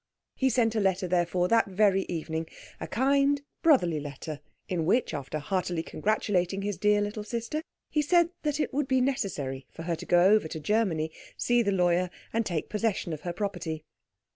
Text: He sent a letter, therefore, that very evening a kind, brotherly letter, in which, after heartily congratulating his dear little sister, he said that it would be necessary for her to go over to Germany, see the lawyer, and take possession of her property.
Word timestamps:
He 0.35 0.49
sent 0.49 0.73
a 0.73 0.79
letter, 0.79 1.07
therefore, 1.07 1.47
that 1.49 1.67
very 1.67 2.07
evening 2.09 2.47
a 2.79 2.87
kind, 2.87 3.39
brotherly 3.61 3.99
letter, 3.99 4.39
in 4.67 4.87
which, 4.87 5.13
after 5.13 5.37
heartily 5.37 5.83
congratulating 5.83 6.63
his 6.63 6.79
dear 6.79 7.01
little 7.01 7.23
sister, 7.23 7.61
he 7.87 8.01
said 8.01 8.31
that 8.41 8.59
it 8.59 8.73
would 8.73 8.87
be 8.87 8.99
necessary 8.99 9.67
for 9.69 9.83
her 9.83 9.95
to 9.95 10.05
go 10.07 10.23
over 10.31 10.47
to 10.47 10.59
Germany, 10.59 11.11
see 11.37 11.61
the 11.61 11.71
lawyer, 11.71 12.09
and 12.33 12.47
take 12.47 12.67
possession 12.67 13.13
of 13.13 13.21
her 13.21 13.31
property. 13.31 13.83